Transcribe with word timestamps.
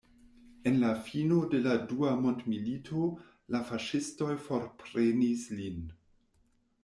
En 0.69 0.77
la 0.83 0.93
fino 1.07 1.41
de 1.51 1.59
la 1.65 1.75
dua 1.91 2.13
mondmilito 2.21 3.03
la 3.55 3.61
faŝistoj 3.67 4.29
forprenis 4.47 5.47
lin. 5.61 5.77